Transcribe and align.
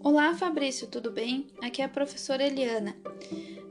Olá, 0.00 0.32
Fabrício, 0.34 0.86
tudo 0.86 1.10
bem? 1.10 1.48
Aqui 1.60 1.82
é 1.82 1.84
a 1.84 1.88
professora 1.88 2.46
Eliana. 2.46 2.94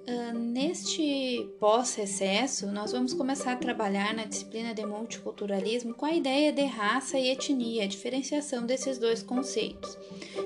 Uh, 0.09 0.33
neste 0.33 1.53
pós-recesso, 1.59 2.65
nós 2.67 2.93
vamos 2.93 3.13
começar 3.13 3.51
a 3.51 3.55
trabalhar 3.57 4.13
na 4.13 4.23
disciplina 4.23 4.73
de 4.73 4.85
multiculturalismo 4.85 5.93
com 5.93 6.05
a 6.05 6.13
ideia 6.13 6.53
de 6.53 6.63
raça 6.63 7.19
e 7.19 7.27
etnia, 7.27 7.83
a 7.83 7.87
diferenciação 7.87 8.65
desses 8.65 8.97
dois 8.97 9.21
conceitos. 9.21 9.97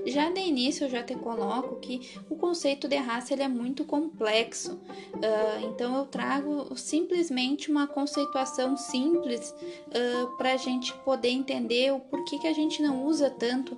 Já 0.07 0.31
de 0.31 0.39
início, 0.39 0.85
eu 0.85 0.89
já 0.89 1.03
te 1.03 1.13
coloco 1.13 1.75
que 1.75 2.09
o 2.27 2.35
conceito 2.35 2.87
de 2.87 2.95
raça 2.95 3.33
ele 3.33 3.43
é 3.43 3.47
muito 3.47 3.85
complexo, 3.85 4.73
uh, 4.73 5.67
então 5.69 5.95
eu 5.95 6.05
trago 6.07 6.75
simplesmente 6.75 7.69
uma 7.69 7.85
conceituação 7.85 8.75
simples 8.75 9.53
uh, 9.89 10.37
para 10.37 10.53
a 10.53 10.57
gente 10.57 10.91
poder 11.05 11.29
entender 11.29 11.93
o 11.93 11.99
porquê 11.99 12.39
que 12.39 12.47
a 12.47 12.53
gente 12.53 12.81
não 12.81 13.05
usa 13.05 13.29
tanto 13.29 13.77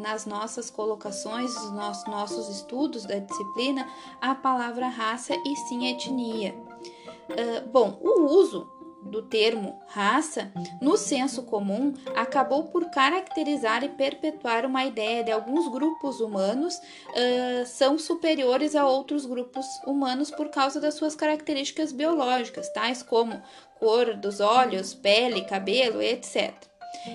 nas 0.00 0.26
nossas 0.26 0.70
colocações, 0.70 1.54
nos 1.72 2.04
nossos 2.06 2.48
estudos 2.48 3.04
da 3.04 3.18
disciplina, 3.18 3.88
a 4.20 4.34
palavra 4.34 4.67
palavra 4.68 4.88
raça 4.88 5.34
e 5.46 5.56
sim 5.56 5.86
etnia. 5.86 6.54
Uh, 7.30 7.68
bom, 7.70 7.98
o 8.02 8.26
uso 8.26 8.68
do 9.02 9.22
termo 9.22 9.80
raça 9.86 10.52
no 10.82 10.96
senso 10.96 11.44
comum 11.44 11.94
acabou 12.14 12.64
por 12.64 12.90
caracterizar 12.90 13.82
e 13.82 13.88
perpetuar 13.88 14.66
uma 14.66 14.84
ideia 14.84 15.24
de 15.24 15.30
alguns 15.30 15.68
grupos 15.68 16.20
humanos 16.20 16.74
uh, 16.76 17.64
são 17.64 17.98
superiores 17.98 18.74
a 18.74 18.86
outros 18.86 19.24
grupos 19.24 19.64
humanos 19.86 20.30
por 20.30 20.50
causa 20.50 20.78
das 20.78 20.94
suas 20.94 21.14
características 21.14 21.90
biológicas, 21.90 22.68
tais 22.70 23.02
como 23.02 23.40
cor 23.78 24.14
dos 24.16 24.40
olhos, 24.40 24.92
pele, 24.92 25.46
cabelo, 25.46 26.02
etc. 26.02 26.52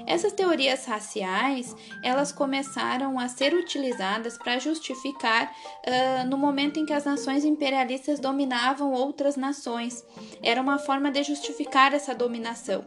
Essas 0.06 0.34
teorias 0.34 0.86
raciais 0.86 1.76
elas 2.02 2.32
começaram 2.32 3.20
a 3.20 3.28
ser 3.28 3.54
utilizadas 3.54 4.38
para 4.38 4.60
justificar 4.60 5.52
uh, 5.52 6.28
no 6.28 6.38
momento 6.38 6.80
em 6.80 6.86
que 6.86 6.94
as 6.94 7.06
nações 7.06 7.46
imperialistas 7.46 8.20
dominavam 8.20 8.92
outras 8.92 9.36
nações. 9.36 10.06
Era 10.42 10.62
uma 10.62 10.78
forma 10.78 11.12
de 11.12 11.24
justificar 11.24 11.94
essa 11.94 12.14
dominação. 12.14 12.86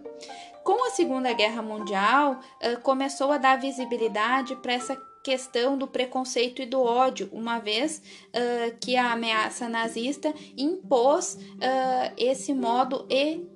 Com 0.63 0.87
a 0.87 0.91
Segunda 0.91 1.33
Guerra 1.33 1.63
Mundial, 1.63 2.41
uh, 2.63 2.81
começou 2.83 3.31
a 3.31 3.39
dar 3.39 3.57
visibilidade 3.57 4.57
para 4.57 4.73
essa 4.73 4.97
questão 5.23 5.77
do 5.77 5.89
preconceito 5.89 6.63
e 6.63 6.67
do 6.67 6.81
ódio, 6.81 7.29
uma 7.33 7.59
vez 7.59 8.01
uh, 8.29 8.77
que 8.81 8.97
a 8.97 9.13
ameaça 9.13 9.69
nazista 9.69 10.33
impôs 10.57 11.37
esse 12.17 12.55
modo 12.55 13.05
e 13.11 13.56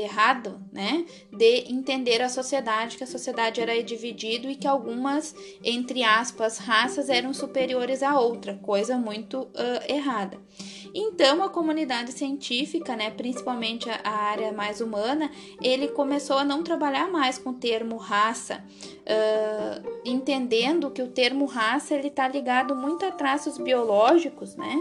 errado, 0.00 0.60
né, 0.72 1.04
de 1.32 1.72
entender 1.72 2.22
a 2.22 2.28
sociedade, 2.28 2.96
que 2.96 3.04
a 3.04 3.06
sociedade 3.06 3.60
era 3.60 3.82
dividida 3.82 4.50
e 4.50 4.56
que 4.56 4.66
algumas, 4.66 5.34
entre 5.62 6.02
aspas, 6.02 6.58
raças 6.58 7.08
eram 7.08 7.32
superiores 7.32 8.02
a 8.02 8.18
outra, 8.18 8.58
coisa 8.58 8.96
muito 8.96 9.42
uh, 9.42 9.92
errada. 9.92 10.38
Então, 10.94 11.42
a 11.42 11.48
comunidade 11.48 12.12
científica, 12.12 12.94
né, 12.94 13.10
principalmente 13.10 13.88
a, 13.90 14.10
área 14.10 14.52
mais 14.52 14.80
humana, 14.80 15.30
ele 15.60 15.88
começou 15.88 16.36
a 16.36 16.44
não 16.44 16.62
trabalhar 16.62 17.10
mais 17.10 17.38
com 17.38 17.50
o 17.50 17.54
termo 17.54 17.96
raça, 17.96 18.62
uh, 19.02 20.00
entendendo 20.04 20.90
que 20.90 21.02
o 21.02 21.08
termo 21.08 21.46
raça 21.46 21.94
ele 21.94 22.08
está 22.08 22.28
ligado 22.28 22.74
muito 22.76 23.04
a 23.04 23.10
traços 23.10 23.58
biológicos, 23.58 24.54
né? 24.56 24.76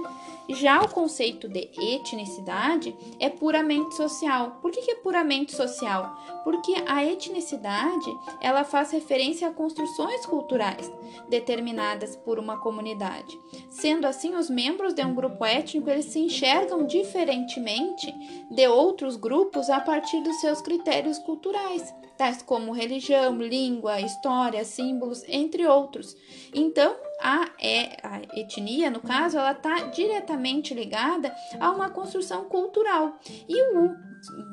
Já 0.50 0.82
o 0.82 0.90
conceito 0.90 1.48
de 1.48 1.70
etnicidade 1.80 2.96
é 3.20 3.30
puramente 3.30 3.96
social. 3.96 4.60
Por 4.62 4.72
que, 4.72 4.82
que 4.82 4.92
é 4.92 4.96
puramente 4.96 5.56
social? 5.56 6.42
Porque 6.44 6.74
a 6.86 7.06
etnicidade 7.06 8.14
ela 8.42 8.64
faz 8.64 8.92
referência 8.92 9.48
a 9.48 9.54
construções 9.54 10.26
culturais 10.26 10.92
determinadas 11.30 12.16
por 12.16 12.38
uma 12.38 12.58
comunidade. 12.58 13.40
Sendo 13.70 14.06
assim, 14.06 14.36
os 14.36 14.50
membros 14.50 14.94
de 14.94 15.04
um 15.06 15.14
grupo 15.14 15.46
étnico 15.46 15.90
eles 15.90 16.01
se 16.02 16.20
enxergam 16.20 16.86
diferentemente 16.86 18.14
de 18.50 18.68
outros 18.68 19.16
grupos 19.16 19.70
a 19.70 19.80
partir 19.80 20.22
dos 20.22 20.40
seus 20.42 20.62
critérios 20.62 21.18
culturais, 21.20 21.94
tais 22.18 22.42
como 22.42 22.72
religião, 22.72 23.38
língua, 23.38 24.00
história, 24.00 24.64
símbolos, 24.64 25.24
entre 25.28 25.66
outros. 25.66 26.16
Então, 26.54 26.96
a, 27.22 27.50
é, 27.60 27.98
a 28.04 28.40
etnia, 28.40 28.90
no 28.90 29.00
caso, 29.00 29.38
ela 29.38 29.52
está 29.52 29.76
diretamente 29.88 30.74
ligada 30.74 31.34
a 31.60 31.70
uma 31.72 31.90
construção 31.90 32.46
cultural. 32.46 33.20
E 33.48 33.62
o 33.76 33.96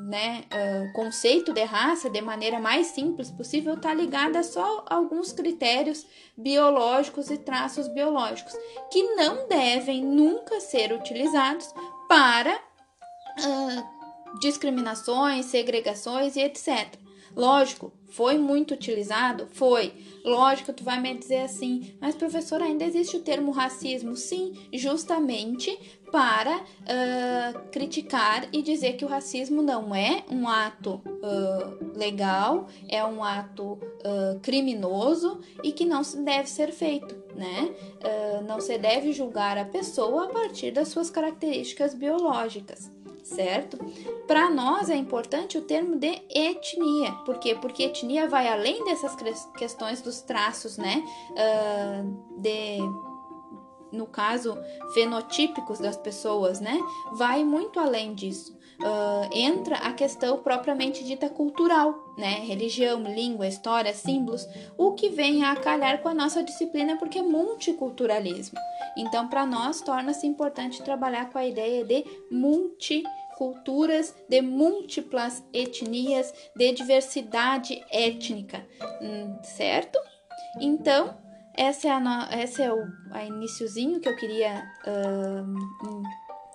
né, 0.07 0.43
uh, 0.45 0.93
conceito 0.93 1.51
de 1.53 1.63
raça, 1.63 2.09
de 2.09 2.21
maneira 2.21 2.59
mais 2.59 2.87
simples 2.87 3.31
possível, 3.31 3.73
está 3.73 3.93
ligada 3.93 4.41
só 4.43 4.85
a 4.87 4.95
alguns 4.95 5.31
critérios 5.31 6.05
biológicos 6.37 7.29
e 7.29 7.37
traços 7.37 7.87
biológicos, 7.87 8.53
que 8.91 9.03
não 9.15 9.47
devem 9.47 10.03
nunca 10.03 10.59
ser 10.59 10.91
utilizados 10.91 11.73
para 12.07 12.55
uh, 12.55 14.39
discriminações, 14.39 15.45
segregações 15.47 16.35
e 16.35 16.41
etc. 16.41 16.97
Lógico, 17.39 17.93
foi 18.09 18.37
muito 18.37 18.73
utilizado? 18.73 19.47
Foi. 19.53 19.93
Lógico, 20.25 20.73
tu 20.73 20.83
vai 20.83 20.99
me 20.99 21.13
dizer 21.13 21.43
assim, 21.43 21.95
mas 22.01 22.13
professor, 22.13 22.61
ainda 22.61 22.83
existe 22.83 23.15
o 23.15 23.21
termo 23.21 23.51
racismo? 23.51 24.13
Sim, 24.17 24.53
justamente 24.73 25.79
para 26.11 26.57
uh, 26.57 27.69
criticar 27.71 28.49
e 28.51 28.61
dizer 28.61 28.97
que 28.97 29.05
o 29.05 29.07
racismo 29.07 29.61
não 29.61 29.95
é 29.95 30.25
um 30.29 30.49
ato 30.49 31.01
uh, 31.05 31.97
legal, 31.97 32.67
é 32.89 33.05
um 33.05 33.23
ato 33.23 33.63
uh, 33.73 34.37
criminoso 34.41 35.39
e 35.63 35.71
que 35.71 35.85
não 35.85 36.01
deve 36.25 36.49
ser 36.49 36.73
feito, 36.73 37.15
né? 37.33 37.73
não 38.45 38.59
se 38.59 38.77
deve 38.77 39.13
julgar 39.13 39.57
a 39.57 39.63
pessoa 39.63 40.25
a 40.25 40.27
partir 40.27 40.71
das 40.71 40.89
suas 40.89 41.09
características 41.09 41.93
biológicas 41.93 42.91
certo? 43.29 43.77
Para 44.27 44.49
nós 44.49 44.89
é 44.89 44.95
importante 44.95 45.57
o 45.57 45.61
termo 45.61 45.95
de 45.95 46.21
etnia, 46.29 47.11
por 47.25 47.39
quê? 47.39 47.55
Porque 47.55 47.83
etnia 47.83 48.27
vai 48.27 48.47
além 48.47 48.83
dessas 48.85 49.15
questões 49.57 50.01
dos 50.01 50.21
traços, 50.21 50.77
né? 50.77 51.03
Uh, 51.31 52.41
de 52.41 52.79
no 53.91 54.05
caso, 54.05 54.57
fenotípicos 54.93 55.79
das 55.79 55.97
pessoas, 55.97 56.59
né? 56.59 56.79
Vai 57.13 57.43
muito 57.43 57.79
além 57.79 58.13
disso. 58.13 58.57
Uh, 58.79 59.29
entra 59.35 59.75
a 59.75 59.91
questão 59.91 60.37
propriamente 60.37 61.03
dita 61.03 61.29
cultural, 61.29 62.13
né? 62.17 62.39
Religião, 62.45 63.03
língua, 63.03 63.47
história, 63.47 63.93
símbolos, 63.93 64.47
o 64.77 64.93
que 64.93 65.09
vem 65.09 65.43
a 65.43 65.55
calhar 65.55 66.01
com 66.01 66.07
a 66.07 66.13
nossa 66.13 66.41
disciplina 66.41 66.97
porque 66.97 67.19
é 67.19 67.23
multiculturalismo. 67.23 68.57
Então, 68.95 69.27
para 69.27 69.45
nós, 69.45 69.81
torna-se 69.81 70.25
importante 70.25 70.81
trabalhar 70.81 71.29
com 71.29 71.37
a 71.37 71.45
ideia 71.45 71.83
de 71.83 72.05
multiculturalismo 72.31 73.19
culturas, 73.39 74.13
de 74.27 74.41
múltiplas 74.41 75.41
etnias, 75.53 76.33
de 76.53 76.73
diversidade 76.73 77.81
étnica, 77.89 78.67
hum, 79.01 79.37
certo? 79.41 79.97
Então, 80.59 81.17
essa 81.55 81.87
é, 81.87 81.91
a 81.91 81.99
no, 81.99 82.33
essa 82.33 82.63
é 82.63 82.73
o 82.73 82.87
a 83.11 83.23
iniciozinho 83.23 83.99
que 83.99 84.07
eu 84.07 84.15
queria 84.15 84.71
uh, 84.85 86.03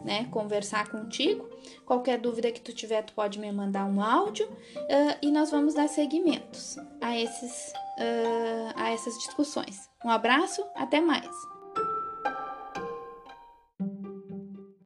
né, 0.05 0.27
conversar 0.31 0.89
contigo. 0.89 1.49
Qualquer 1.85 2.19
dúvida 2.19 2.53
que 2.53 2.61
tu 2.61 2.73
tiver, 2.73 3.03
tu 3.03 3.13
pode 3.13 3.39
me 3.39 3.51
mandar 3.51 3.87
um 3.87 4.03
áudio 4.03 4.47
uh, 4.47 5.19
e 5.23 5.31
nós 5.31 5.51
vamos 5.51 5.75
dar 5.75 5.89
seguimentos 5.89 6.77
a, 7.01 7.19
esses, 7.19 7.73
uh, 7.99 8.73
a 8.77 8.91
essas 8.91 9.15
discussões. 9.19 9.89
Um 10.05 10.11
abraço, 10.11 10.65
até 10.75 11.01
mais! 11.01 11.54